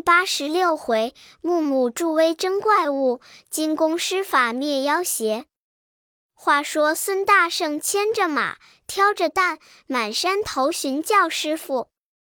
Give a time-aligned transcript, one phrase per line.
[0.00, 5.46] 八十六回，木木助威征怪物，金公施法灭妖邪。
[6.34, 11.88] 话说孙大圣牵着马，挑着担，满山头寻叫师傅。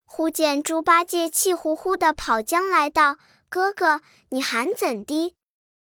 [0.05, 3.17] 忽见猪八戒气呼呼地跑将来，道
[3.49, 5.35] ：“哥哥，你喊怎的？”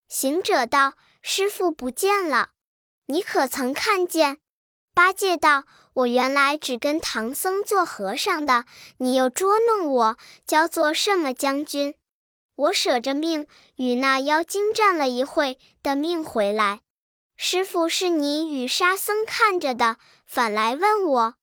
[0.09, 2.51] 行者道：“师傅不见了，
[3.07, 4.39] 你可曾看见？”
[4.95, 5.65] 八戒道
[5.95, 8.65] ：“我原来只跟唐僧做和尚的，
[8.99, 11.95] 你又捉弄我，教做什么将军？
[12.57, 13.47] 我舍着命
[13.77, 16.81] 与那妖精战了一会，的命回来。
[17.37, 19.97] 师傅是你与沙僧看着的，
[20.27, 21.35] 反来问我。”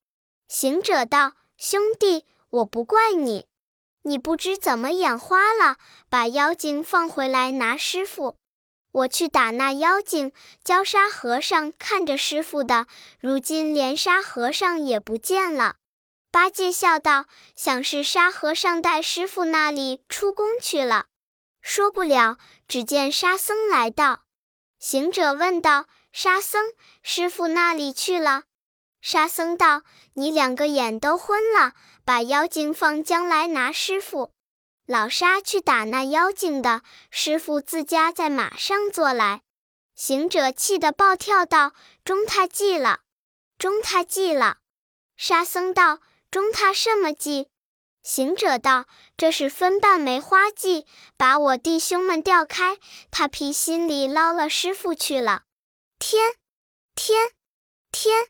[0.48, 3.46] 行者道：“兄弟，我不怪你，
[4.04, 5.78] 你不知怎么眼花了，
[6.10, 8.36] 把妖精放回来拿师傅。”
[8.92, 10.32] 我去打那妖精，
[10.64, 12.88] 教沙和尚看着师傅的，
[13.20, 15.76] 如今连沙和尚也不见了。
[16.32, 21.06] 八戒笑道：“想是沙和尚带师傅那里出宫去了。”
[21.62, 22.38] 说不了，
[22.68, 24.22] 只见沙僧来到。
[24.80, 28.44] 行者问道：“沙僧，师傅那里去了？”
[29.02, 29.84] 沙僧道
[30.16, 34.32] ：“你两个眼都昏了，把妖精放将来拿师傅。”
[34.92, 39.42] 老沙去打那妖精的师傅，自家在马上坐来。
[39.96, 41.72] 行者气得暴跳道
[42.04, 43.00] ：“中他计了，
[43.58, 44.58] 中他计了！”
[45.16, 47.48] 沙僧道：“中他什么计？”
[48.04, 52.78] 行者道：“这是分瓣梅花计，把我弟兄们调开，
[53.12, 55.44] 他皮心里捞了师傅去了。
[56.00, 56.34] 天，
[56.96, 57.30] 天，
[57.94, 58.28] 天，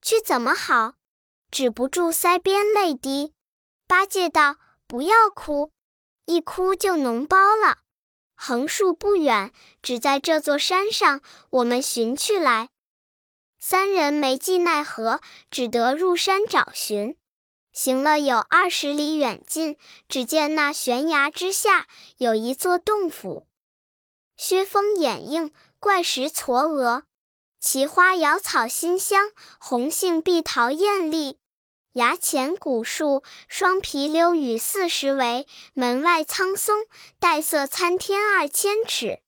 [0.00, 0.94] 去怎么好？
[1.50, 3.32] 止不住腮边泪滴。”
[3.88, 4.54] 八戒道
[4.86, 5.72] ：“不要哭。”
[6.26, 7.78] 一哭就脓包了，
[8.34, 12.68] 横竖不远，只在这座山上，我们寻去来。
[13.58, 17.16] 三人没计奈何，只得入山找寻。
[17.72, 19.76] 行了有二十里远近，
[20.08, 23.46] 只见那悬崖之下有一座洞府，
[24.36, 27.02] 薛峰掩映，怪石嵯峨，
[27.60, 29.30] 奇花瑶草馨香，
[29.60, 31.38] 红杏碧桃艳丽。
[31.96, 36.84] 崖前古树，双皮柳雨四十围；门外苍松，
[37.18, 39.20] 黛色参天二千尺。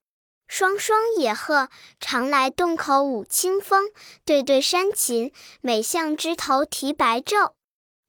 [0.47, 3.84] 双双野鹤，常来洞口舞清风；
[4.27, 7.53] 对对山禽，每向枝头啼白昼。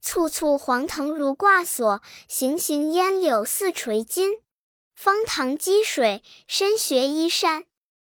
[0.01, 4.41] 簇簇黄藤如挂锁，行行烟柳似垂金。
[4.93, 7.63] 方塘积水，深学依山。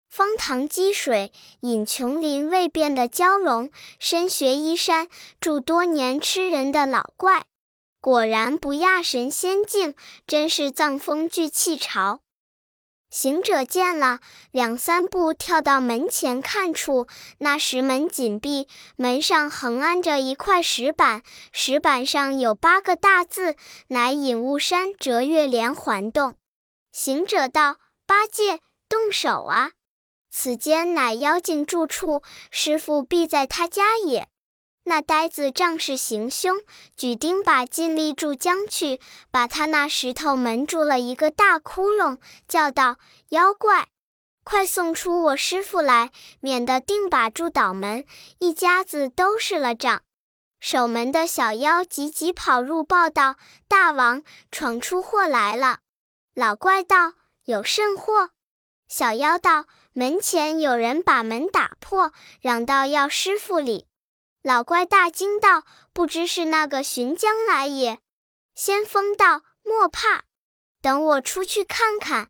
[0.09, 3.69] 方塘积水，引琼林未变的蛟龙；
[3.99, 5.07] 深学依山，
[5.39, 7.45] 住多年吃人的老怪。
[7.99, 9.93] 果然不亚神仙境，
[10.25, 12.21] 真是藏风聚气潮。
[13.09, 14.19] 行者见了，
[14.51, 17.07] 两三步跳到门前看处，
[17.39, 23.55] 那石门紧闭，门上横安着一块石板，石板上有八个大字，
[23.87, 26.35] 乃“隐雾山折月连环洞”。
[26.91, 28.59] 行者道：“八戒，
[28.89, 29.71] 动手啊！”
[30.39, 32.21] 此间乃妖精住处，
[32.51, 34.27] 师傅必在他家也。
[34.83, 36.57] 那呆子仗势行凶，
[36.95, 38.99] 举钉耙尽力住将去，
[39.31, 42.97] 把他那石头门住了一个大窟窿，叫道
[43.29, 43.87] ：“妖怪，
[44.43, 48.05] 快送出我师傅来，免得钉耙住倒门，
[48.37, 50.03] 一家子都是了账。”
[50.61, 53.37] 守门的小妖急急跑入报道
[53.67, 54.21] ：“大王，
[54.51, 55.79] 闯出祸来了！”
[56.35, 57.13] 老怪道
[57.45, 58.29] ：“有甚祸？”
[58.87, 59.65] 小妖道。
[59.97, 63.87] 门前有人把门打破，嚷道：“要师傅礼！”
[64.43, 67.97] 老怪大惊道：“不知是那个寻将来也。”
[68.53, 70.25] 先锋道：“莫怕，
[70.83, 72.29] 等我出去看看。”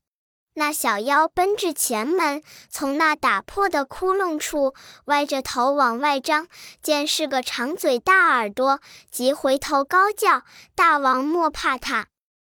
[0.55, 4.73] 那小妖奔至前门，从那打破的窟窿处
[5.07, 6.47] 歪着头往外张，
[6.81, 8.79] 见是个长嘴大耳朵，
[9.11, 12.07] 即回头高叫：“大王莫怕他，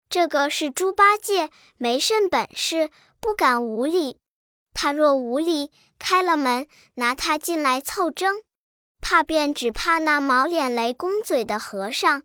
[0.09, 2.89] 这个是猪八戒，没甚本事，
[3.21, 4.17] 不敢无礼。”
[4.75, 8.43] 他若无礼，开了门，拿他进来凑争，
[9.01, 12.23] 怕便只怕那毛脸雷公嘴的和尚。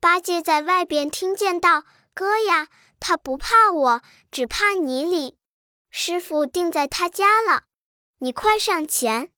[0.00, 5.38] 八戒在外边听见道：“哥呀，他不怕我，只怕你礼。
[5.90, 7.64] 师傅定在他家了，
[8.18, 9.30] 你快上前。”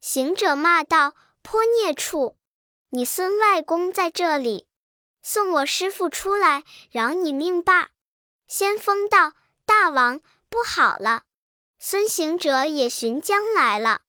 [0.00, 2.38] 行者骂道：“泼孽畜！
[2.90, 4.68] 你孙外公在这里，
[5.20, 7.90] 送我师傅出来，饶你命罢。”
[8.48, 9.32] 先锋道
[9.66, 11.24] ：“大王，不好了！”
[11.78, 14.00] 孙行者也寻将来了，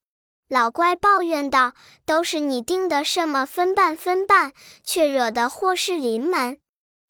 [0.48, 1.74] 老怪抱怨道
[2.06, 4.54] ：“都是你定的什么分半分半，
[4.84, 6.60] 却惹得祸事临门，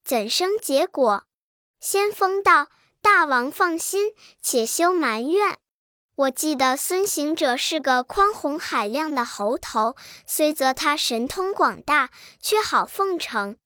[0.04, 1.24] 怎生结果？”
[1.80, 2.68] 先锋道
[3.02, 5.58] ：“大王放心，且休埋怨。
[6.16, 9.96] 我记得孙行者是个宽宏海量的猴头，
[10.26, 12.10] 虽则他神通广大，
[12.42, 13.58] 却好奉承。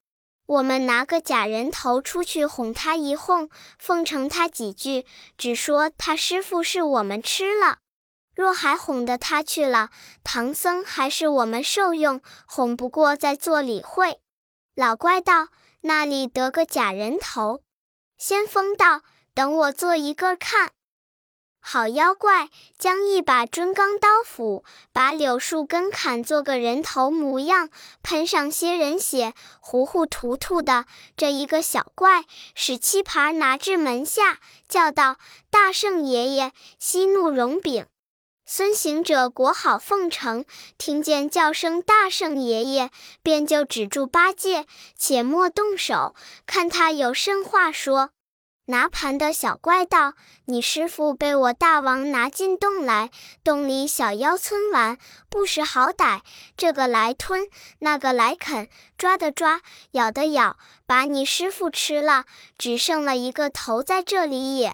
[0.52, 3.50] 我们拿个假人头出去哄他一哄，
[3.80, 5.06] 奉承他几句，
[5.38, 7.78] 只说他师傅是我们吃了。
[8.36, 9.92] 若还哄得他去了，
[10.26, 14.20] 唐僧还是我们受用，哄不过再做理会。
[14.76, 15.48] 老怪道
[15.80, 17.62] ：“那里得个假人头？”
[18.20, 19.04] 先锋道
[19.34, 20.72] ：“等我做一个看。”
[21.64, 27.70] 好妖怪，将一把尊钢刀斧，把柳树根砍做个人头模样，
[28.02, 30.86] 喷上些人血，糊糊涂涂的。
[31.16, 32.26] 这一个小怪，
[32.56, 35.18] 使七盘拿至门下，叫道
[35.50, 37.86] ：“大圣爷爷，息怒容禀。”
[38.44, 40.44] 孙行者裹好奉承，
[40.78, 42.90] 听见叫声“大圣爷爷”，
[43.24, 44.66] 便就止住八戒，
[44.98, 46.16] 且莫动手，
[46.46, 48.10] 看他有甚话说。
[48.72, 50.14] 拿盘的小怪道
[50.48, 53.12] ：“你师傅被我大王拿进洞来，
[53.44, 54.98] 洞里小妖村玩，
[55.30, 56.22] 不识好歹，
[56.56, 59.60] 这个来吞，那个来啃，抓的抓，
[59.92, 62.24] 咬的咬，把你师傅吃了，
[62.58, 64.74] 只剩了一个头在这里也。”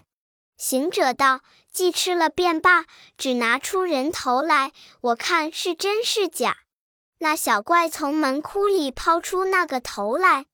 [0.56, 1.40] 行者道
[1.72, 2.84] ：“既吃了便罢，
[3.16, 6.58] 只拿出人头来，我看是真是假。”
[7.18, 10.46] 那小怪从门窟里抛出那个头来，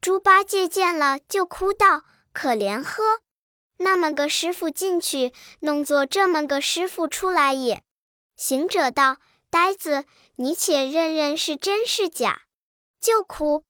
[0.00, 2.02] 猪八戒见了，就哭道。
[2.38, 3.02] 可怜呵，
[3.78, 7.82] 那么个师傅进去，弄作这么个师傅出来也。
[8.36, 9.16] 行者道
[9.50, 10.04] ：“呆子，
[10.36, 12.42] 你且认认是真是假。”
[13.02, 13.64] 就哭。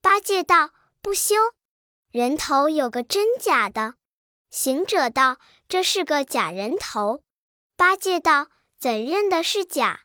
[0.00, 0.70] 八戒道
[1.02, 1.34] ：“不休，
[2.12, 3.94] 人头有个真假的。”
[4.52, 7.24] 行者道：“这是个假人头。”
[7.76, 8.46] 八戒道
[8.78, 10.02] ：“怎认的是假？”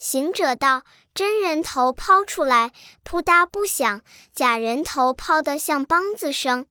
[0.00, 2.72] 行者道：“真人头抛出来，
[3.02, 4.00] 扑嗒不响；
[4.32, 6.64] 假人头抛得像梆子声。”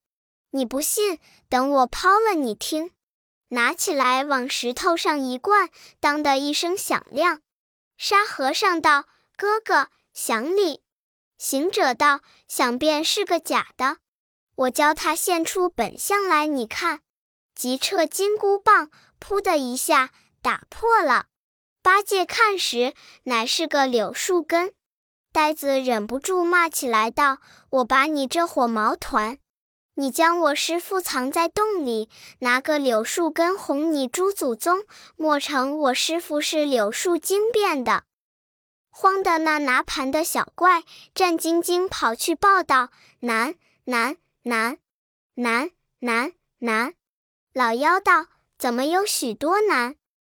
[0.51, 2.91] 你不信，等我抛了你听。
[3.49, 5.69] 拿起来往石头上一灌，
[5.99, 7.41] 当的一声响亮。
[7.97, 9.05] 沙和尚道
[9.35, 10.83] ：“哥哥，想礼。”
[11.37, 13.97] 行者道：“想便是个假的。
[14.55, 17.01] 我教他现出本相来，你看。”
[17.55, 20.11] 即撤金箍棒，噗的一下
[20.41, 21.25] 打破了。
[21.81, 22.93] 八戒看时，
[23.23, 24.73] 乃是个柳树根。
[25.33, 29.39] 呆子忍不住骂起来道：“我把你这火毛团！”
[29.99, 32.07] 你将我师傅藏在洞里，
[32.39, 34.85] 拿个柳树根哄你猪祖宗，
[35.17, 38.03] 莫成我师傅是柳树精变的。
[38.89, 44.77] 慌的那拿盘的小怪战兢兢跑去报道：难难难
[45.33, 46.93] 难难难！
[47.53, 49.97] 老妖道：怎么有许多难？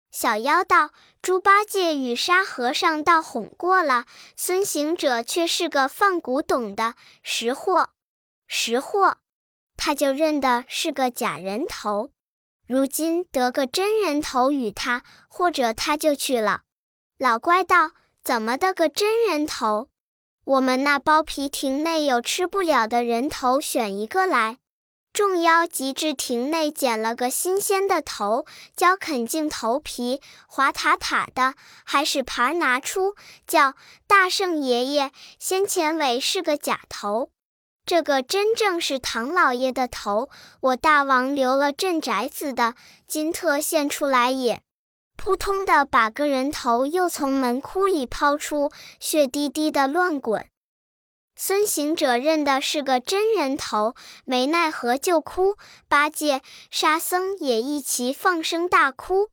[0.09, 0.91] 小妖道：
[1.21, 4.05] 猪八戒与沙和尚倒哄过了，
[4.37, 7.89] 孙行者却是个放古董的识货，
[8.47, 9.17] 识货。
[9.79, 12.11] 他就认得是个假人头，
[12.67, 16.63] 如今得个真人头与他，或者他就去了。
[17.17, 17.91] 老怪道
[18.21, 19.87] ：“怎么得个真人头？
[20.43, 24.57] 我们那包皮亭内有吃不了的人头，选一个来。”
[25.13, 31.55] 众妖即至亭内捡了个新鲜的头，教啃净头皮，滑塔塔的，
[31.85, 33.15] 还使盘拿出，
[33.47, 33.73] 叫
[34.05, 37.31] 大圣爷爷先前尾是个假头。
[37.89, 40.29] 这个真正是唐老爷的头，
[40.61, 42.75] 我大王留了镇宅子的，
[43.07, 44.61] 今特献出来也。
[45.17, 48.69] 扑通的把个人头又从门窟里抛出，
[48.99, 50.47] 血滴滴的乱滚。
[51.35, 55.55] 孙行者认的是个真人头，没奈何就哭。
[55.87, 59.29] 八戒、沙僧也一齐放声大哭。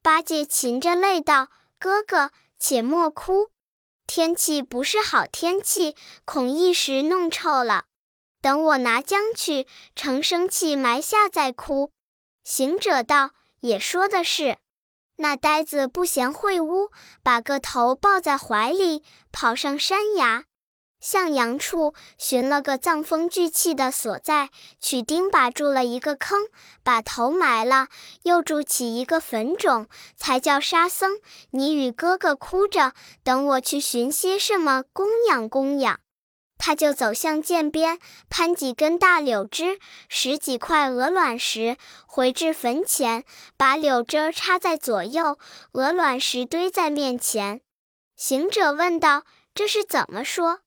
[0.00, 1.48] 八戒噙着泪道
[1.80, 3.48] ：“哥哥，且莫哭，
[4.06, 7.86] 天气不是好天气，恐一时弄臭了。”
[8.46, 11.90] 等我拿浆去成生气埋下再哭。
[12.44, 14.58] 行者道：“也说的是，
[15.16, 16.92] 那呆子不嫌秽污，
[17.24, 20.44] 把个头抱在怀里，跑上山崖，
[21.00, 24.50] 向阳处寻了个藏风聚气的所在，
[24.80, 26.46] 取钉把住了一个坑，
[26.84, 27.88] 把头埋了，
[28.22, 31.18] 又筑起一个坟冢，才叫沙僧，
[31.50, 32.92] 你与哥哥哭着，
[33.24, 35.98] 等我去寻些什么供养供养。”
[36.58, 37.98] 他就走向涧边，
[38.28, 43.24] 攀几根大柳枝，拾几块鹅卵石，回至坟前，
[43.56, 45.38] 把柳枝插在左右，
[45.72, 47.60] 鹅卵石堆在面前。
[48.16, 50.60] 行者问道：“这是怎么说？”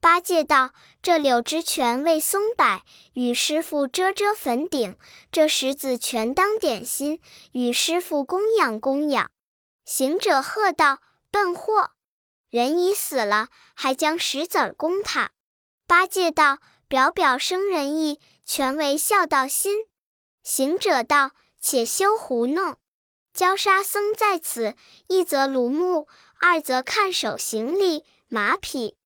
[0.00, 0.70] 八戒道
[1.02, 2.82] ：“这柳枝全为松柏，
[3.14, 4.94] 与师傅遮遮坟顶；
[5.32, 7.20] 这石子全当点心，
[7.52, 9.30] 与师傅供养供养。”
[9.84, 10.98] 行者喝道
[11.32, 11.90] ：“笨货！”
[12.50, 15.30] 人已死了，还将石子儿供他？
[15.86, 19.86] 八戒道：“表表生仁义，全为孝道心。”
[20.42, 22.76] 行者道：“且休胡弄！
[23.34, 24.74] 教沙僧在此，
[25.08, 26.08] 一则庐墓，
[26.40, 28.96] 二则看守行李马匹。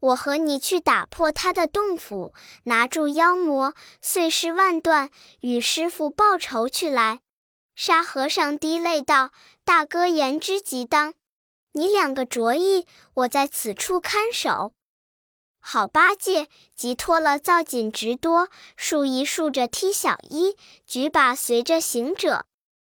[0.00, 2.32] 我和你去打破他的洞府，
[2.64, 7.20] 拿住妖魔，碎尸万段，与师傅报仇去来。
[7.74, 9.30] 沙和尚滴泪道
[9.64, 11.14] ：“大哥言之极当，
[11.72, 14.72] 你两个着意，我在此处看守。”
[15.60, 20.56] 好八戒即脱了皂锦直多，数一数着踢小衣，
[20.86, 22.46] 举把随着行者。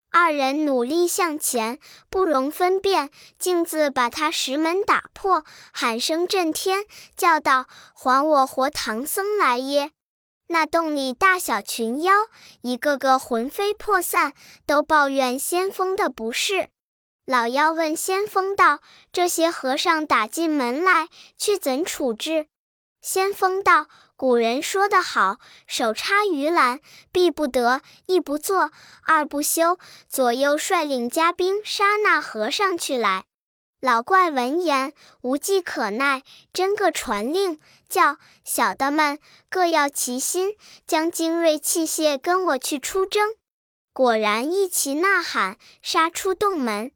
[0.09, 1.79] 二人努力向前，
[2.09, 5.43] 不容分辨，径自把他石门打破，
[5.73, 9.91] 喊声震天，叫道：“还我活唐僧来耶！”
[10.47, 12.13] 那洞里大小群妖，
[12.61, 14.33] 一个个魂飞魄散，
[14.65, 16.69] 都抱怨先锋的不是。
[17.27, 18.79] 老妖问先锋道
[19.11, 22.47] ：“这些和尚打进门来，却怎处置？”
[23.03, 23.87] 先锋道。
[24.15, 26.79] 古人说得好：“手插鱼篮，
[27.11, 28.71] 必不得；一不做，
[29.03, 33.25] 二不休。”左右率领家兵杀那和尚去来。
[33.81, 38.15] 老怪闻言无计可奈，真个传令，叫
[38.45, 39.19] 小的们
[39.49, 40.55] 各要齐心，
[40.87, 43.35] 将精锐器械跟我去出征。
[43.91, 46.93] 果然一齐呐喊，杀出洞门。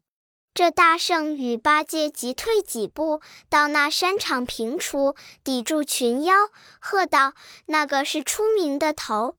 [0.54, 6.34] 这大圣与八戒急退几步，到那山场平处，抵住群妖，
[6.78, 7.32] 喝道
[7.64, 9.36] ：“那个是出名的头，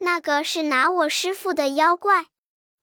[0.00, 2.26] 那个是拿我师傅的妖怪。”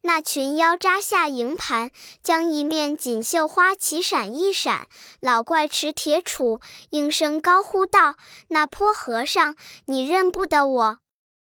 [0.01, 1.91] 那群妖扎下营盘，
[2.23, 4.87] 将一面锦绣花旗闪一闪。
[5.19, 8.15] 老怪持铁杵，应声高呼道
[8.49, 9.55] ：“那泼和尚，
[9.85, 10.99] 你认不得我？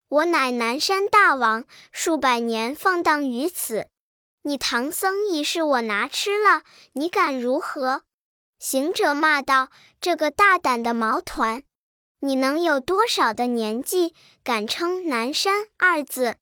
[0.09, 3.87] 我乃南山大王，数百年放荡于此。”
[4.49, 6.63] 你唐僧已是我拿吃了，
[6.93, 8.01] 你敢如何？
[8.57, 9.69] 行者骂道
[10.01, 11.61] ：“这个大胆的毛团，
[12.21, 16.37] 你能有多少的年纪，敢称南山二字？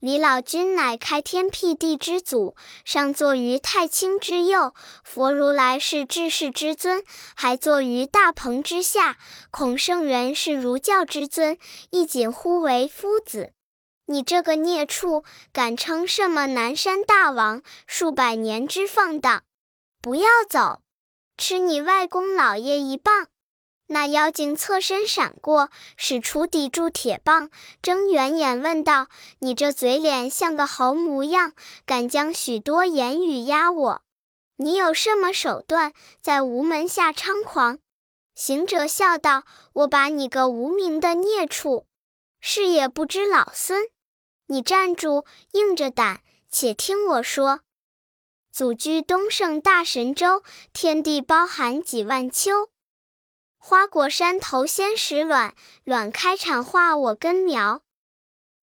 [0.00, 7.02] 李老君乃开天辟地之祖，上坐于太清之右，佛如来是至世之尊，
[7.34, 9.16] 还坐于大鹏之下。
[9.50, 11.56] 孔圣人是儒教之尊，
[11.88, 13.54] 亦仅呼为夫子。”
[14.08, 17.62] 你这个孽畜，敢称什么南山大王？
[17.88, 19.42] 数百年之放荡，
[20.00, 20.80] 不要走，
[21.36, 23.26] 吃你外公老爷一棒！
[23.88, 27.50] 那妖精侧身闪过，使出抵住铁棒，
[27.82, 29.08] 睁圆眼问道
[29.40, 31.52] ：“你这嘴脸像个猴模样，
[31.84, 34.02] 敢将许多言语压我？
[34.56, 37.78] 你有什么手段，在无门下猖狂？”
[38.36, 39.44] 行者笑道
[39.74, 41.86] ：“我把你个无名的孽畜，
[42.40, 43.88] 是也不知老孙。”
[44.46, 47.60] 你站住，硬着胆，且听我说。
[48.52, 52.70] 祖居东胜大神州，天地包含几万秋。
[53.58, 57.82] 花果山头先始卵，卵开产化我根苗。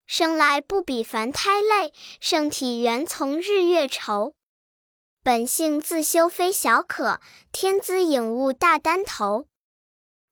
[0.08, 4.34] 生来不比凡胎类，圣体原从日月筹。
[5.22, 7.20] 本性自修非小可，
[7.52, 9.48] 天资颖悟大丹头。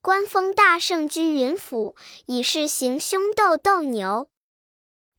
[0.01, 4.30] 官封大圣居云府，以是行凶斗斗牛。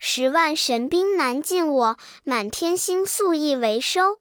[0.05, 4.19] 十万神兵难尽我，满天星宿亦为收。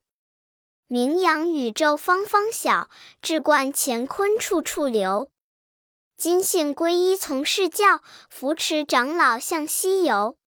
[0.85, 2.87] 名扬宇宙方方晓，
[3.19, 5.31] 志冠乾坤处处流。
[6.15, 10.37] 今幸皈依从事教，扶持长老向西游。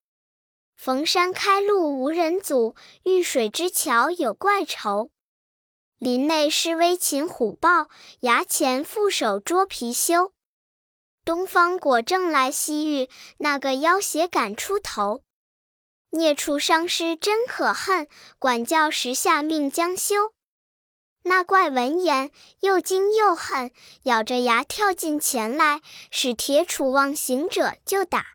[0.77, 2.73] 逢山开路无人阻，
[3.03, 5.11] 遇水之桥有怪愁。
[5.97, 7.89] 林内施威擒虎豹，
[8.21, 10.31] 崖前负手捉貔貅。
[11.25, 15.24] 东方果正来西域，那个妖邪敢出头？
[16.15, 18.07] 孽畜伤师真可恨，
[18.39, 20.31] 管教时下命将休。
[21.23, 22.31] 那怪闻言
[22.61, 23.71] 又惊又恨，
[24.03, 28.25] 咬着牙跳进前来，使铁杵望行者就打。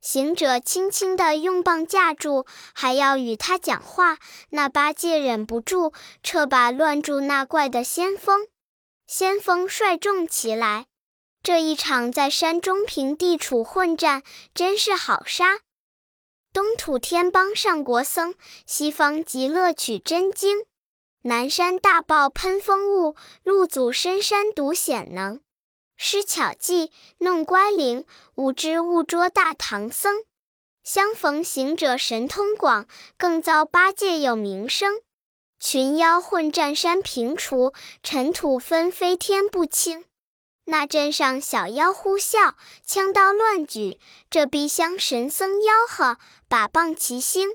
[0.00, 4.18] 行者轻轻地用棒架住，还要与他讲话。
[4.50, 5.92] 那八戒忍不住，
[6.22, 8.46] 撤把乱住那怪的先锋。
[9.06, 10.86] 先锋率众齐来，
[11.42, 14.22] 这一场在山中平地处混战，
[14.54, 15.58] 真是好杀。
[16.52, 18.34] 东土天邦上国僧，
[18.66, 20.64] 西方极乐取真经。
[21.22, 25.40] 南山大豹喷风雾，路祖深山独显能。
[25.96, 30.24] 施巧计，弄乖灵，无知误捉大唐僧。
[30.82, 32.86] 相逢行者神通广，
[33.18, 35.00] 更遭八戒有名声。
[35.60, 40.04] 群妖混战山平除，尘土纷飞天不清。
[40.70, 42.52] 那镇上小妖呼啸，
[42.84, 43.98] 枪刀乱举；
[44.28, 47.48] 这逼乡神僧吆喝，把棒齐兴。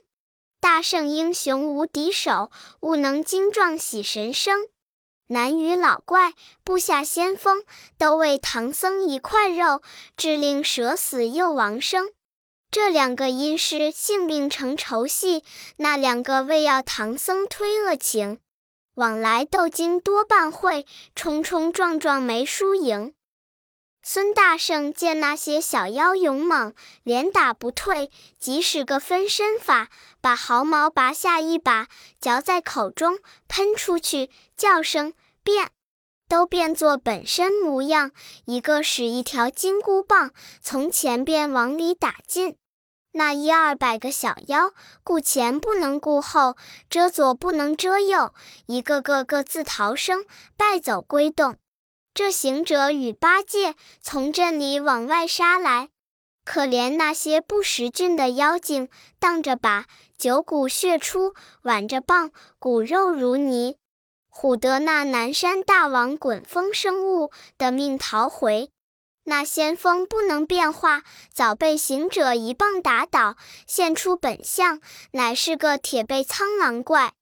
[0.60, 4.68] 大圣英雄无敌手，悟能精壮喜神生。
[5.28, 7.64] 男女老怪，部下先锋，
[8.00, 9.84] 都为唐僧一块肉，
[10.18, 12.10] 致令舍死又亡生。
[12.72, 15.44] 这两个阴师性命成仇戏，
[15.78, 18.40] 那两个为要唐僧推恶情。
[18.96, 20.86] 往来斗经多半会，
[21.16, 23.14] 冲冲撞撞没输赢。
[24.06, 26.74] 孙大圣见那些小妖勇猛，
[27.04, 29.88] 连打不退，即使个分身法，
[30.20, 31.88] 把毫毛拔下一把，
[32.20, 35.72] 嚼在口中，喷出去，叫声变，
[36.28, 38.12] 都变作本身模样。
[38.44, 42.58] 一个使一条金箍棒从前边往里打进，
[43.16, 46.58] 那一二百个小妖顾前不能顾后，
[46.90, 48.34] 遮左不能遮右，
[48.66, 50.26] 一个个各自逃生，
[50.58, 51.58] 败走归洞。
[52.16, 55.90] 这行者与八戒从镇里往外杀来，
[56.44, 58.90] 可怜那些不识俊的妖精，
[59.20, 59.86] 当着把
[60.18, 63.78] 九股血出，挽着棒骨肉如泥，
[64.32, 68.72] 唬得那南山大王滚风生雾的命逃回。
[69.26, 71.04] 那先锋不能变化，
[71.34, 77.14] 早被行者一棒打倒，现出本相，乃是个铁背苍狼怪。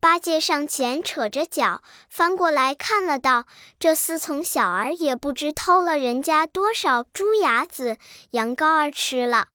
[0.00, 3.46] 八戒上前扯着脚翻过来看了，道
[3.80, 7.96] ：“这厮从小儿也不知偷了人家多少猪牙子、
[8.32, 9.48] 羊羔儿吃了。”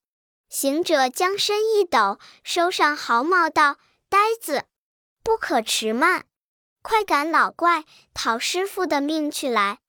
[0.50, 3.76] 行者将身一抖，收上毫毛，道
[4.10, 4.64] ：“呆子，
[5.22, 6.24] 不可迟慢，
[6.82, 7.84] 快赶老怪
[8.16, 9.80] 讨师傅的命去来。”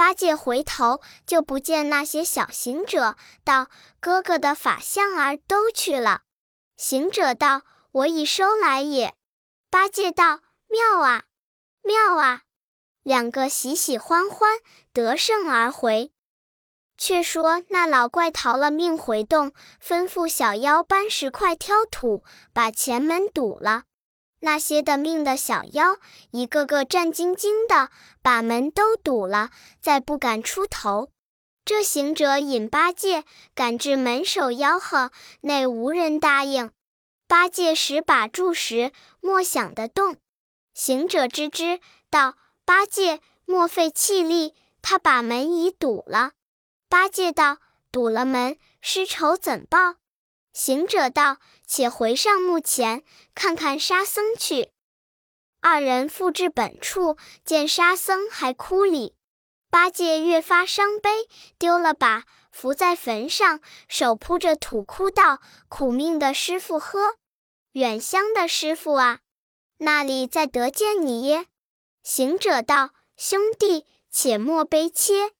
[0.00, 3.68] 八戒回头就不见那些小行者，道
[4.00, 6.22] ：“哥哥的法相儿都去了。”
[6.78, 9.14] 行者道：“我已收来也。”
[9.68, 11.24] 八戒道：“妙啊，
[11.82, 12.44] 妙啊！”
[13.04, 14.60] 两个喜喜欢欢，
[14.94, 16.10] 得胜而回。
[16.96, 19.52] 却说那老怪逃了命回洞，
[19.84, 23.82] 吩咐小妖搬石块挑土，把前门堵了。
[24.40, 25.96] 那些的命的小妖，
[26.30, 27.90] 一个个战兢兢的，
[28.22, 31.10] 把门都堵了，再不敢出头。
[31.64, 36.72] 这行者引八戒赶至门首吆喝，内无人答应。
[37.28, 40.16] 八戒使把住时，莫想得动。
[40.74, 41.78] 行者知之，
[42.10, 46.32] 道：“八戒，莫费气力，他把门已堵了。”
[46.88, 47.58] 八戒道
[47.92, 49.96] ：“堵了门，师仇怎报？”
[50.52, 53.02] 行者道：“且回上墓前，
[53.34, 54.70] 看看沙僧去。”
[55.60, 59.14] 二人复至本处，见沙僧还哭里。
[59.70, 67.16] 八戒越发伤悲，丢了把，伏在坟上，手扑着土，哭道：“苦命的师傅呵！”
[67.72, 69.20] 远乡的师傅啊，
[69.78, 71.46] 那里再得见你耶？
[72.02, 75.32] 行者道：“兄弟，且莫悲切。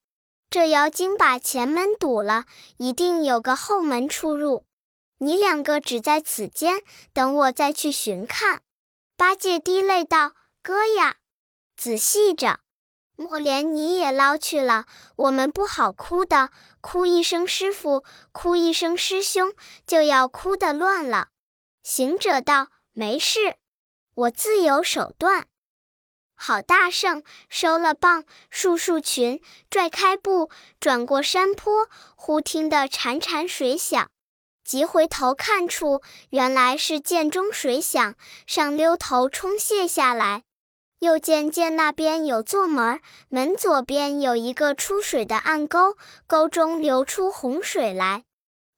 [0.48, 2.44] 这妖精把前门堵了，
[2.76, 4.64] 一定有个后门出入。
[5.22, 8.62] 你两个只在此间等我，再去寻看。”
[9.16, 11.16] 八戒滴泪道：“哥呀，
[11.76, 12.60] 仔细着，
[13.16, 14.86] 莫连你也捞去了。
[15.16, 18.02] 我们不好哭的，哭一声师傅，
[18.32, 19.52] 哭一声师兄，
[19.86, 21.28] 就要哭得乱了。”
[21.84, 23.56] 行者道：“没事，
[24.14, 25.46] 我自有手段。”
[26.34, 34.10] 好大圣收了棒，束束裙，拽开布，转过山坡，忽听得潺潺水响，
[34.70, 38.14] 急回头看处，原来是涧中水响，
[38.46, 40.44] 上溜头冲泻下来。
[41.00, 45.96] 又见涧那边有座门，门左边有一个出水的暗沟，
[46.28, 48.22] 沟中流出洪水来。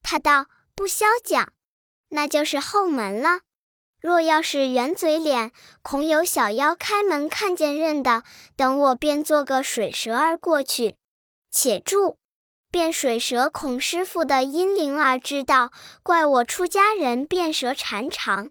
[0.01, 1.53] 他道：“不消讲。”
[2.09, 3.41] 那就是后门了。
[4.01, 5.51] 若要是圆嘴脸，
[5.83, 8.23] 恐有小妖开门看见认得。
[8.55, 10.95] 等我便做个水蛇儿过去。
[11.51, 12.17] 且住，
[12.73, 18.49] 变水蛇孔师傅的阴灵儿知道，怪我出家人变蛇缠长，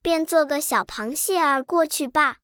[0.00, 2.38] 便做个小螃蟹儿过去罢，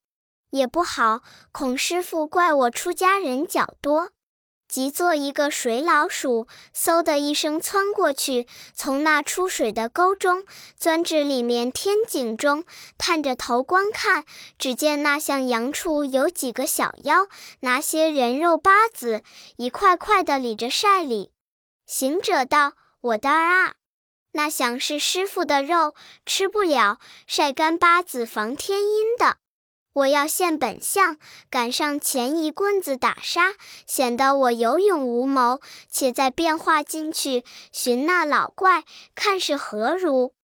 [0.51, 1.23] 也不好。
[1.51, 4.11] 孔师傅怪我出家人脚多。
[4.75, 10.45] 即做一个水老鼠，嗖的一声窜过去，从那出水的沟中
[10.77, 12.65] 钻至里面天井中，
[12.99, 14.25] 探着头观看，
[14.59, 17.29] 只见那向阳处有几个小妖，
[17.61, 19.23] 拿些人肉八子，
[19.59, 21.31] 一块块的理着晒里。
[21.87, 23.75] 行者道：“我的儿啊，
[24.33, 25.95] 那想是师傅的肉，
[26.27, 29.37] 吃不了，晒干八子防天阴的。”
[29.95, 33.55] 我要现本相，赶上前一棍子打杀，
[33.87, 35.61] 显得我有勇无谋。
[35.89, 38.83] 且再变化进去，寻那老怪，
[39.15, 40.35] 看是何如。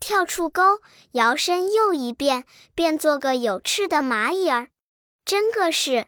[0.00, 0.80] 跳出沟，
[1.12, 4.70] 摇身又一变，变做个有翅的蚂蚁儿。
[5.24, 6.06] 真个是，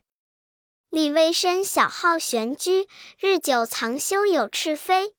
[0.91, 2.89] 立微身小号悬居，
[3.21, 5.15] 日久藏修有翅飞。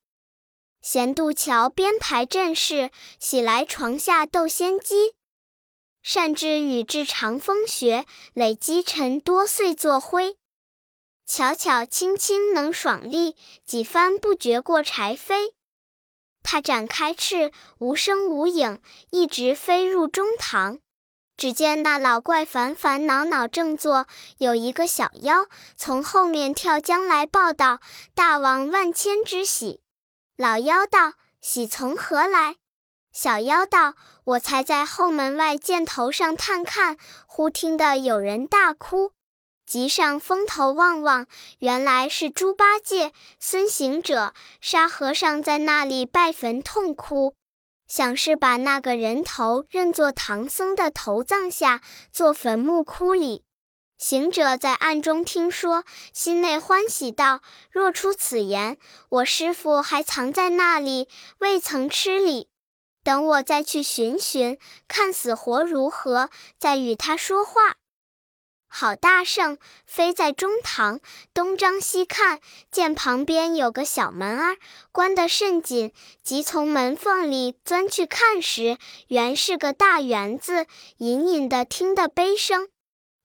[0.82, 5.14] 闲渡桥边排阵势，喜来床下斗仙机。
[6.12, 10.40] 善治与智长风穴，累积尘多岁作灰。
[11.28, 15.52] 巧巧轻轻能爽利，几番不觉过柴扉。
[16.42, 20.80] 他展开翅，无声无影，一直飞入中堂。
[21.38, 24.08] 只见那老怪烦烦恼恼正坐，
[24.40, 25.46] 有一个小妖
[25.78, 27.82] 从后面跳将来报道
[28.16, 29.82] ：“大王万千之喜。”
[30.36, 32.56] 老妖道：“喜从何来？”
[33.22, 36.96] 小妖道：“我才在后门外箭头上探看，
[37.28, 39.12] 忽听得有人大哭，
[39.66, 41.28] 即上风头望望，
[41.58, 47.36] 原来是猪八戒、孙行者、沙和尚在那里拜坟痛哭。”
[47.90, 51.82] 想是把那个人头认作唐僧的头葬下，
[52.14, 53.44] 做坟墓窟里。
[53.98, 58.78] 行者在暗中听说，心内欢喜道：“若出此言，
[59.10, 62.48] 我师傅还藏在那里，未曾吃礼。
[63.04, 64.58] 等我再去寻寻，
[64.88, 67.76] 看死活如何，再与他说话。”
[68.72, 69.58] 好大圣，
[69.88, 71.00] 飞在中堂，
[71.34, 74.58] 东张西看，见旁边有个小门儿，
[74.92, 82.70] 关得甚紧，即从门缝里钻去看时，原是个大园子，隐隐的听得悲声，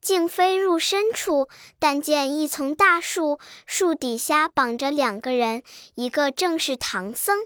[0.01, 5.63] 竟飞入深处，但见一丛大树，树底下绑着两个人，
[5.95, 7.41] 一个正是唐僧。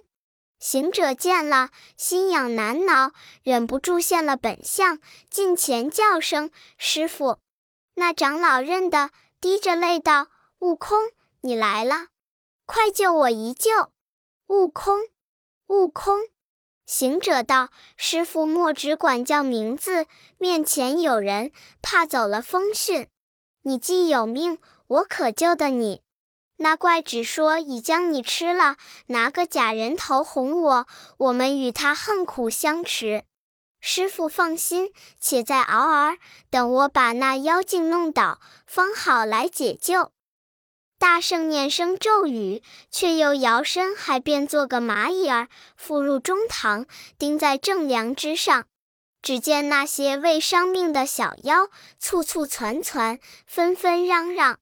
[0.58, 4.98] 行者见了，心痒难挠，忍不住现了本相，
[5.30, 7.38] 近前叫声：“师傅。”
[7.94, 10.28] 那长老认得，滴着泪道
[10.60, 10.98] ：“悟空，
[11.40, 12.08] 你来了，
[12.66, 13.70] 快救我一救！”
[14.48, 15.00] 悟空，
[15.68, 16.20] 悟空，
[16.86, 20.06] 行者道：“师傅莫只管叫名字，
[20.38, 23.08] 面前有人，怕走了风讯。
[23.62, 26.02] 你既有命，我可救得你。
[26.58, 33.24] 那怪只说已将你吃了，拿个假人头哄我，我们与他恨苦相持。”
[33.80, 36.18] 师傅放心，且再熬儿，
[36.50, 40.10] 等我把那妖精弄倒，方好来解救。
[40.98, 48.64] 大圣念声咒语，却又摇身，还变做个蚂蚁儿，附入中堂，钉在正梁之上。
[49.22, 51.68] 只见那些未伤命的小妖，
[52.00, 54.58] 簇簇攒攒，纷纷嚷嚷。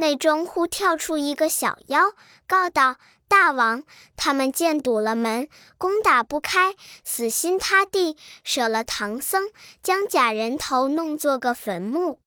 [0.00, 2.14] 内中忽跳出一个小妖，
[2.48, 2.96] 告道。
[3.28, 3.84] 大王，
[4.16, 9.50] 他们见堵了门，攻打不开，死心塌地舍了唐僧，
[9.84, 12.18] 将假人头弄作个坟墓。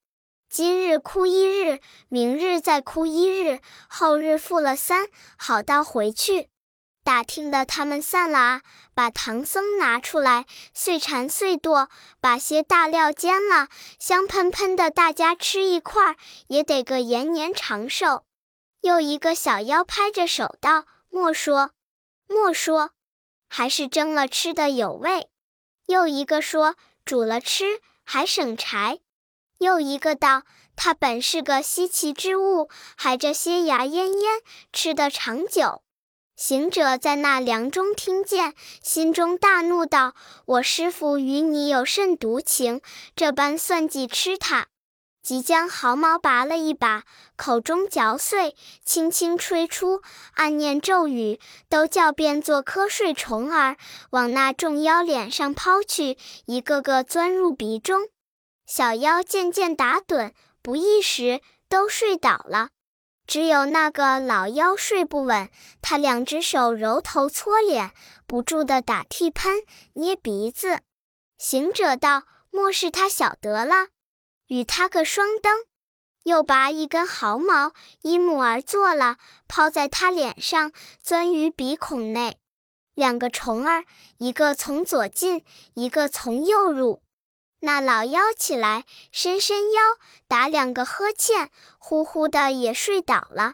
[0.50, 3.60] 今日哭一日，明日再哭一日，
[3.90, 6.53] 后日复了三，好到回去。
[7.04, 8.62] 打听的他们散了啊，
[8.94, 11.90] 把唐僧拿出来，碎缠碎剁，
[12.22, 13.68] 把些大料煎了，
[14.00, 16.16] 香喷喷的，大家吃一块儿，
[16.48, 18.24] 也得个延年长寿。
[18.82, 21.72] 又一个小妖拍着手道：“莫说，
[22.28, 22.92] 莫说，
[23.50, 25.30] 还是蒸了吃的有味。”
[25.88, 29.00] 又一个说：“煮了吃还省柴。”
[29.60, 30.44] 又一个道
[30.76, 35.82] ：“它本是个稀奇之物，还这些芽烟烟，吃得长久。”
[36.36, 40.16] 行者在那梁中听见，心中大怒，道
[40.46, 42.82] ：“我师傅与你有甚毒情，
[43.16, 44.68] 这般算计吃他？”
[45.22, 47.04] 即将毫毛拔了一把，
[47.38, 50.02] 口中嚼碎，轻轻吹出，
[50.34, 53.78] 暗念咒语，都叫变作瞌睡虫儿，
[54.10, 58.10] 往那众妖脸上抛去，一个个钻入鼻中。
[58.66, 62.70] 小妖渐渐打盹，不一时都睡倒了，
[63.34, 65.50] 只有那个老妖睡不稳，
[65.82, 67.92] 他两只手揉头搓脸，
[68.28, 70.82] 不住的打嚏喷，捏鼻子。
[71.40, 73.88] 行者道：“莫是他晓得了？”
[74.50, 75.66] 与他个双灯，
[76.22, 79.18] 又拔一根毫毛，依木而坐了，
[79.48, 82.38] 抛在他脸上，钻于鼻孔内。
[82.94, 83.86] 两个虫儿，
[84.20, 85.44] 一个从左进，
[85.74, 87.02] 一个从右入。
[87.66, 89.82] 那老妖起来，伸伸腰，
[90.28, 93.54] 打两个呵欠，呼呼的也睡倒了。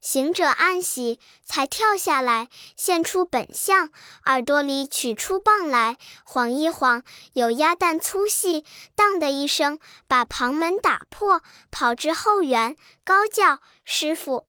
[0.00, 3.90] 行者暗喜，才跳下来，现出本相，
[4.24, 7.02] 耳朵里取出棒来，晃一晃，
[7.34, 9.78] 有鸭蛋粗细，当的一声，
[10.08, 14.46] 把旁门打破，跑至后园，高叫：“师傅！”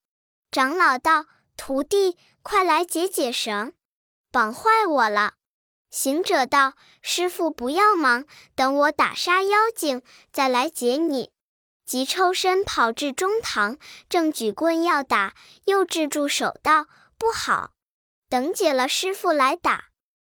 [0.49, 1.25] 长老道
[1.57, 3.73] ：“徒弟，快来解解绳，
[4.31, 5.33] 绑坏我了。”
[5.91, 6.73] 行者道
[7.03, 8.25] ：“师傅不要忙，
[8.55, 10.01] 等我打杀妖精，
[10.31, 11.31] 再来解你。”
[11.85, 13.77] 即抽身跑至中堂，
[14.07, 15.33] 正举棍要打，
[15.65, 16.85] 又制住手道
[17.19, 17.71] ：“不好，
[18.29, 19.89] 等解了师傅来打。”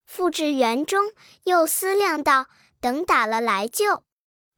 [0.06, 1.12] 复至园中，
[1.44, 2.46] 又思量道
[2.80, 4.02] ：“等打了来救。”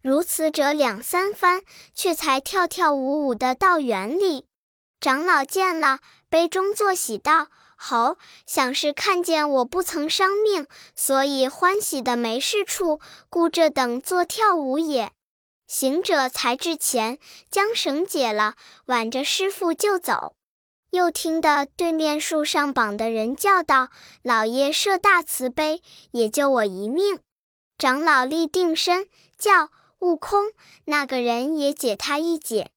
[0.00, 1.62] 如此者两三番，
[1.94, 4.46] 却才跳跳舞舞的到园里。
[5.00, 15.12] 长老见了，杯中作喜道：“侯，想是看见我不曾伤命，所以欢喜的没事处，故这等作跳舞也。”
[15.66, 17.18] 行者才至前，
[17.50, 18.54] 将绳解了，
[18.86, 20.34] 挽着师傅就走。
[20.90, 23.88] 又听得对面树上绑的人叫道
[24.22, 25.82] ：“老爷设大慈悲，
[26.12, 27.18] 也救我一命。”
[27.76, 30.52] 长老立定身，叫悟空，
[30.84, 32.70] 那个人也解他一解。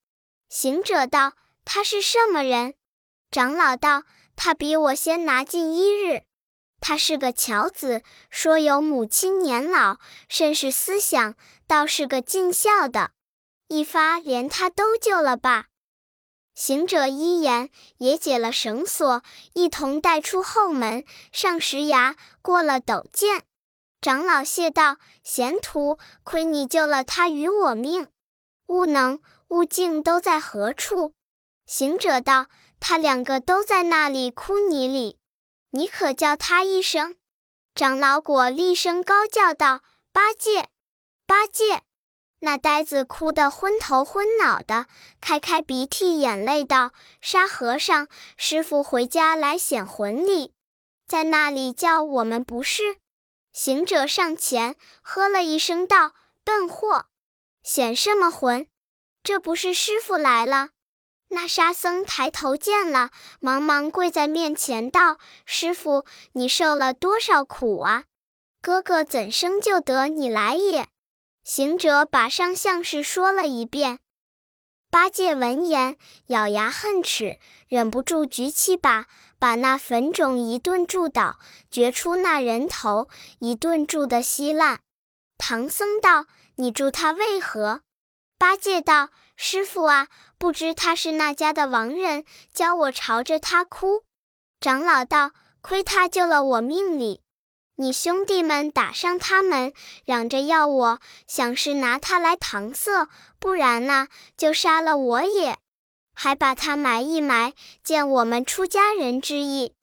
[0.50, 1.34] 行者道
[1.64, 2.74] ：“他是什么人？”
[3.30, 4.04] 长老道
[4.38, 6.22] ：“他比我先拿近一日。
[6.80, 9.98] 他是个巧子，说有母亲年老，
[10.30, 13.12] 甚是思想，倒是个尽孝的。
[13.68, 15.66] 一发连他都救了吧。”
[16.54, 19.22] 行者一言，也解了绳索，
[19.54, 23.44] 一同带出后门，上石崖，过了陡涧。
[24.00, 28.08] 长老谢道：“贤徒，亏你救了他与我命。
[28.68, 31.14] 悟能、悟净都在何处？”
[31.66, 32.48] 行者道
[32.80, 35.20] ：“他两个都在那里哭泥里，
[35.72, 37.16] 你可叫他一声。”
[37.76, 40.70] 长老果厉声高叫道：“八戒，
[41.26, 41.84] 八戒！”
[42.42, 44.86] 那呆子哭得昏头昏脑的，
[45.20, 50.54] 开开鼻涕眼泪道：“沙和尚，师傅回家来显魂力，
[51.08, 52.98] 在那里叫我们不是。”
[53.54, 56.14] 行者上前喝了一声道
[56.46, 57.08] ：“笨货，
[57.64, 58.68] 显什么魂？
[59.24, 60.70] 这不是师傅来了？”
[61.30, 68.06] 那沙僧抬头见了，忙忙跪在面前道：“师傅，你受了多少苦啊？
[68.62, 70.88] 哥哥怎生就得你来也？”
[71.44, 74.00] 行者把上相事说了一遍，
[74.90, 79.06] 八戒闻言咬牙恨齿，忍不住举起把，
[79.40, 83.08] 把那粉种一顿铸倒，掘出那人头，
[83.40, 84.80] 一顿铸的稀烂。
[85.38, 87.82] 唐僧道：“你铸他为何？”
[88.40, 94.04] 八戒道：“师傅啊，不知他是那家的亡人，教我朝着他哭。”
[94.60, 97.22] 长老道：“亏他救了我命里。”
[97.80, 99.72] 你兄弟们打伤他们，
[100.04, 103.08] 嚷着要我，想是拿他来搪塞，
[103.40, 105.60] 不然呢，就杀了我也，
[106.16, 109.76] 还把他埋一埋，见我们出家人之意。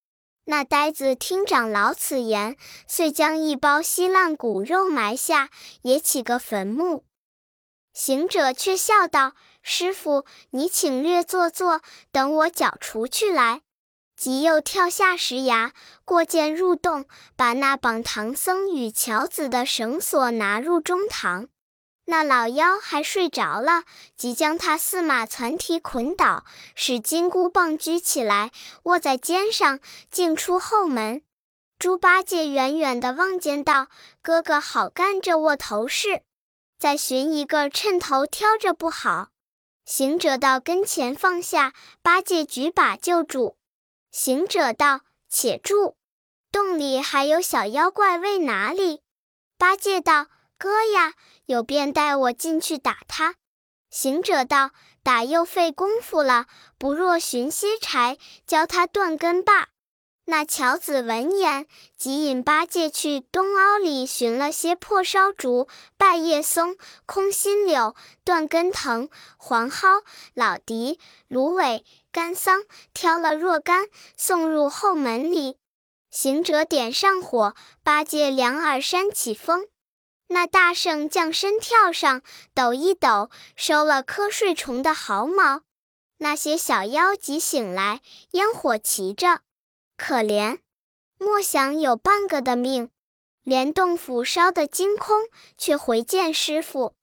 [0.46, 2.56] 那呆子听长老此言，
[2.88, 5.50] 遂将一包稀烂骨肉埋下，
[5.82, 7.04] 也起个坟墓。
[7.94, 11.80] 行者却笑道：“师傅，你请略坐坐，
[12.12, 13.62] 等我剿除去来。”
[14.16, 15.72] 即又跳下石崖，
[16.04, 21.48] 过涧入洞，把那绑唐僧与樵子的绳索拿入中堂。
[22.06, 23.84] 那老妖还睡着了，
[24.16, 28.52] 即将他四马攒蹄捆倒，使金箍棒举起来，
[28.84, 29.80] 握在肩上，
[30.10, 31.22] 径出后门。
[31.78, 33.88] 猪八戒远远的望见道
[34.22, 36.22] ：“哥哥好干这握头事，
[36.84, 39.30] 再寻一个趁头挑着不好。”
[39.86, 43.56] 行者到跟前放下，八戒举把就住。
[44.10, 45.96] 行者道：“且住！
[46.52, 49.00] 洞里还有小妖怪，为哪里？”
[49.56, 50.26] 八戒道
[50.58, 51.14] ：“哥呀，
[51.46, 53.36] 有便带我进去打他。”
[53.88, 59.68] 行者道：“打又费功夫了，不若寻些柴，教他断根罢。”
[60.26, 61.66] 那樵子闻言，
[61.98, 71.84] 即引八戒去东凹里寻了些破烧竹、败叶松、空心柳、断根藤、黄蒿、老荻、芦苇。
[72.10, 72.62] 干桑
[72.94, 75.58] 挑了若干，送入后门里。
[76.10, 79.66] 行者点上火，八戒两耳扇起风。
[80.28, 82.22] 那大圣降身跳上，
[82.54, 85.62] 抖一抖，收了瞌睡虫的毫毛。
[86.18, 89.40] 那些小妖即醒来，烟火齐着，
[89.96, 90.58] 可怜，
[91.18, 92.90] 莫想有半个的命，
[93.42, 96.94] 连洞府烧得精空，却回见师傅。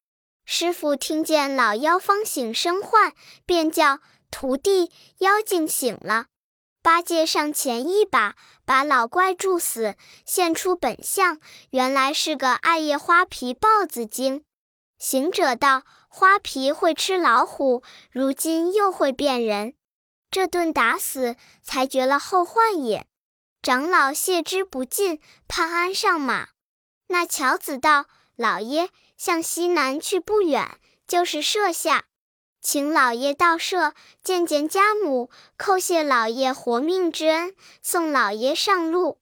[0.45, 3.13] 师傅听见老妖方醒声唤，
[3.45, 3.99] 便叫。
[4.34, 6.27] 徒弟，妖精醒了！
[6.82, 11.38] 八戒上前一把，把老怪助死，现出本相，
[11.71, 14.45] 原来是个艾叶花皮豹子精。
[14.97, 19.73] 行者道：“花皮会吃老虎，如今又会变人，
[20.32, 23.06] 这顿打死，才绝了后患也。”
[23.62, 26.48] 长老谢之不尽，潘安上马。
[27.08, 32.06] 那樵子道：“老爷，向西南去不远，就是舍下。”
[32.63, 39.20] 请老爷到舍见见家母，叩谢老爷活命之恩，送老爷上路。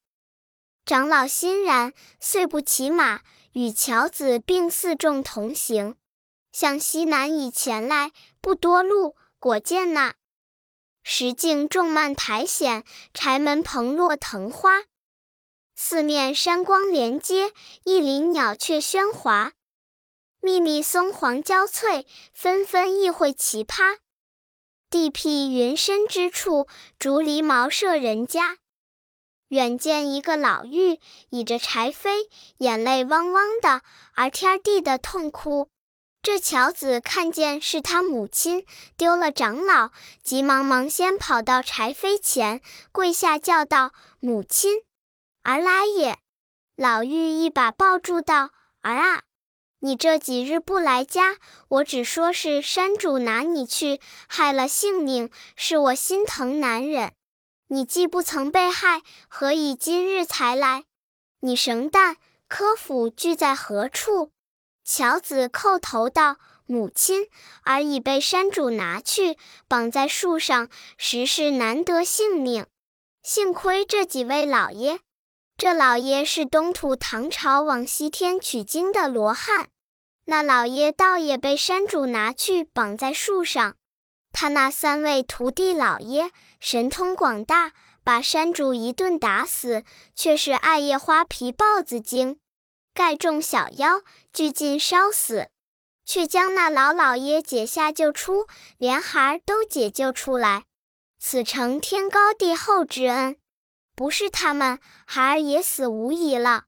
[0.86, 3.22] 长老欣然，遂不骑马，
[3.54, 5.96] 与樵子并四众同行，
[6.52, 10.16] 向西南以前来，不多路，果见那
[11.12, 12.84] 石径众蔓苔藓，
[13.16, 14.84] 柴门蓬落藤花，
[15.76, 17.52] 四面山光连接，
[17.84, 19.54] 一林鸟雀喧哗。
[20.40, 23.98] 密密松黄交翠，纷纷异会奇葩。
[24.92, 26.68] 地僻云深之处，
[27.00, 28.60] 竹篱茅舍人家。
[29.48, 31.00] 远见一个老妪
[31.32, 33.82] 倚着柴扉，眼泪汪汪的，
[34.14, 35.72] 而天地的痛哭。
[36.22, 38.66] 这樵子看见是他母亲
[38.98, 44.84] 丢了长老，急忙忙先跑到柴扉前，跪下叫道：“母亲，
[45.44, 46.18] 儿来也。”
[46.76, 48.52] 老妪一把抱住道
[48.84, 49.24] ：“儿啊，
[49.80, 51.38] 你这几日不来家，
[51.70, 57.14] 我只说是山主拿你去，害了性命，是我心疼难忍。
[57.68, 60.84] 你既不曾被害，何以今日才来？
[61.40, 62.18] 你绳旦、
[62.50, 64.32] 柯府聚在何处？”
[64.92, 67.28] 乔子叩头道：“母亲，
[67.62, 72.66] 儿已被山主拿去，绑在树上，实是难得性命。
[73.22, 75.02] 幸亏这几位老爷。”
[75.56, 79.70] 这老爷是东土唐朝往西天取经的罗汉，
[80.26, 83.76] 那老爷倒也被山主拿去绑在树上。
[84.32, 87.74] 他那三位徒弟老爷神通广大，
[88.04, 89.84] 把山主一顿打死，
[90.16, 92.40] 却是艾叶花皮豹子精，
[92.94, 94.02] 盖众小妖
[94.34, 95.50] 俱尽烧死，
[96.06, 98.48] 却将那老老爷解下救出，
[98.78, 100.66] 连孩儿都解救出来，
[101.20, 103.38] 此诚天高地厚之恩。
[103.96, 106.66] 不是他们，孩儿也死无疑了。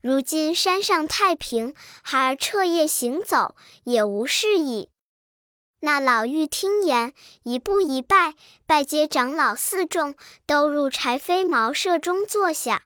[0.00, 4.90] 如今山上太平，孩儿彻夜行走也无事矣。
[5.80, 7.12] 那老妪听言，
[7.44, 8.34] 一步一拜，
[8.66, 12.84] 拜接长老四众，都入柴扉茅舍中坐下。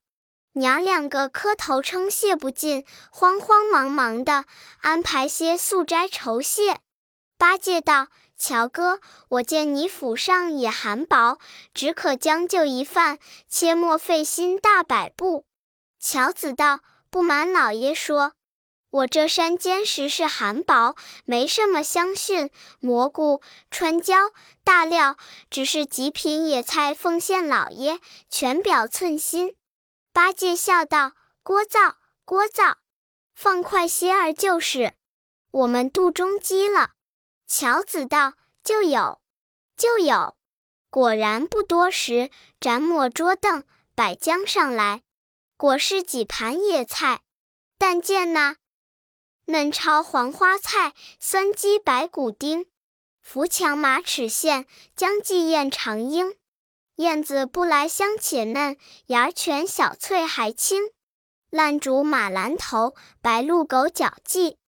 [0.55, 4.45] 娘两个磕头称谢不尽，慌慌忙忙的
[4.81, 6.81] 安排些素斋酬谢。
[7.39, 8.09] 八戒道。
[8.39, 11.39] 乔哥，我见你府上也寒薄，
[11.73, 15.45] 只可将就一饭，切莫费心大摆布。
[16.01, 18.33] 乔子道：“不瞒老爷说，
[18.91, 24.17] 我这山间实是寒薄，没什么香蕈、蘑菇、川椒、
[24.65, 25.17] 大料，
[25.49, 29.55] 只是极品野菜，奉献老爷，全表寸心。”
[30.13, 31.95] 八戒笑道：“聒噪，
[32.27, 32.77] 聒噪，
[33.35, 34.95] 放快些儿就是。
[35.51, 36.93] 我们肚中饥了。”
[37.49, 39.21] 乔子道：“就有，
[39.77, 40.37] 就有。
[40.91, 45.03] 果然不多时，斩抹桌凳，摆将上来，
[45.57, 47.23] 果是几盘野菜。
[47.79, 48.57] 但见那
[49.47, 52.67] 嫩炒黄花菜，酸鸡白骨丁，
[53.21, 56.37] 扶墙马齿苋，姜鲫燕长缨。
[56.97, 58.77] 燕子不来香且嫩，
[59.07, 60.91] 芽全小翠还青。
[61.49, 64.59] 烂竹马兰头，白鹿狗脚迹。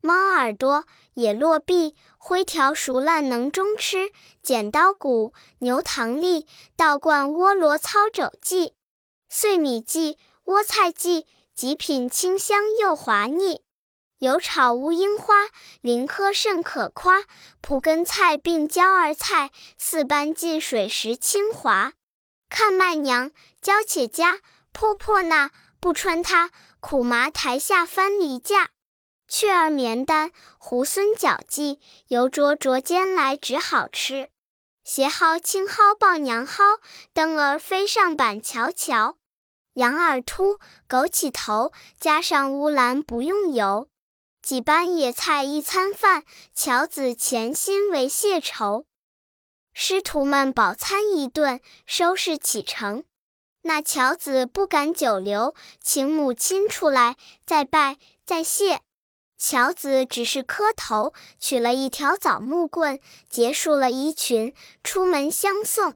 [0.00, 8.72] 猫耳朵、野落臂、灰条熟烂能中吃；剪刀骨、牛糖粒、倒灌窝罗操肘鲫；
[9.28, 13.62] 碎米鲫、窝菜鲫，极品清香又滑腻。
[14.22, 15.34] 油炒乌樱花，
[15.80, 17.24] 林科甚可夸；
[17.60, 21.94] 蒲根菜并椒儿菜，四般进水时清滑。
[22.48, 24.38] 看麦娘娇且佳，
[24.70, 28.70] 泼泼那不穿它，苦麻台下翻梨架。
[29.26, 30.30] 雀儿绵丹，
[30.60, 34.28] 猢狲脚迹，油灼灼煎来只好吃。
[34.84, 36.78] 斜蒿青蒿抱娘蒿，
[37.12, 39.16] 灯儿飞上板桥桥。
[39.72, 43.88] 羊耳秃，枸杞头，加上乌兰不用油。
[44.42, 48.86] 几般野菜一餐饭，樵子潜心为谢愁。
[49.72, 53.04] 师徒们饱餐一顿，收拾启程。
[53.62, 58.80] 那樵子不敢久留，请母亲出来再拜再谢。
[59.38, 62.98] 乔子只是磕头，取了一条枣木棍，
[63.30, 64.52] 结束了衣裙，
[64.82, 65.94] 出门相送。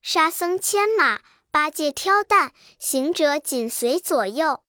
[0.00, 4.62] 沙僧牵马，八戒挑担，行者紧随左右。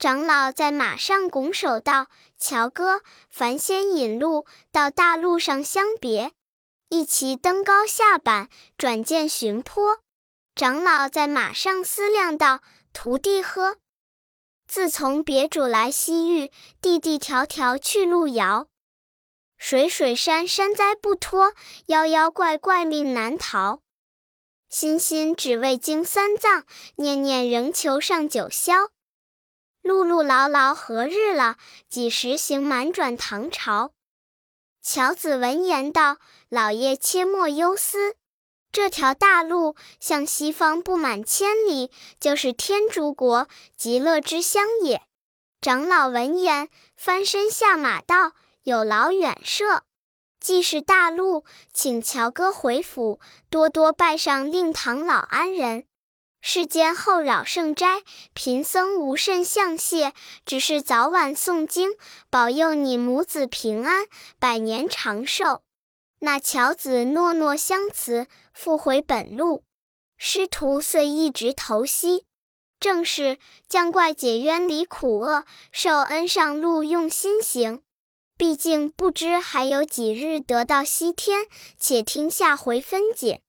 [0.00, 2.06] 长老在马上拱手道
[2.40, 6.32] ：“乔哥，烦先引路，到大路上相别。”
[6.88, 9.98] 一齐登高下坂，转见寻坡。
[10.54, 12.62] 长老在马上思量道
[12.94, 13.76] ：“徒弟呵。”
[14.66, 18.68] 自从别主来西域，地地迢迢去路遥，
[19.58, 21.52] 水水山山灾不脱，
[21.88, 23.82] 妖妖怪怪命难逃。
[24.70, 26.64] 心心只为经三藏，
[26.96, 28.88] 念念仍求上九霄。
[29.82, 31.56] 碌碌劳劳何日了？
[31.88, 33.92] 几时行满转唐朝？
[34.82, 38.16] 乔子闻言道：“老爷切莫忧思。”
[38.72, 41.90] 这条大路向西方不满千里，
[42.20, 45.02] 就是天竺国极乐之乡也。
[45.60, 49.82] 长老闻言，翻身下马道：“有劳远涉。
[50.38, 53.18] 既是大路，请乔哥回府，
[53.50, 55.84] 多多拜上令堂老安人。
[56.40, 60.12] 世间后扰圣斋，贫僧无甚相谢，
[60.44, 61.90] 只是早晚诵经，
[62.30, 64.06] 保佑你母子平安，
[64.38, 65.62] 百年长寿。”
[66.20, 69.64] 那樵子诺诺相辞，复回本路。
[70.18, 72.24] 师徒遂一直投西。
[72.78, 73.38] 正是
[73.68, 77.82] 降怪解冤离苦厄，受恩上路用心行。
[78.38, 81.46] 毕竟不知还有几日得到西天，
[81.78, 83.42] 且听下回分解。